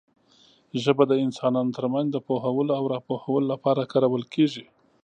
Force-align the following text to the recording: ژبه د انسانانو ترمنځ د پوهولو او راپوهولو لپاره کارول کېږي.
ژبه 0.83 1.03
د 1.07 1.13
انسانانو 1.25 1.75
ترمنځ 1.77 2.07
د 2.11 2.17
پوهولو 2.27 2.71
او 2.79 2.83
راپوهولو 2.93 3.45
لپاره 3.53 3.89
کارول 3.91 4.23
کېږي. 4.33 4.65